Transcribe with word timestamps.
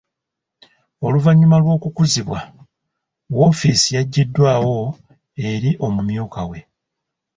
Oluvannyuma 1.05 1.57
lw'okukuzibwa, 1.63 2.39
woofiisi 3.35 3.89
yagiwaddeyo 3.97 4.81
eri 5.49 5.71
omumyuka 5.85 6.41
we. 6.49 6.59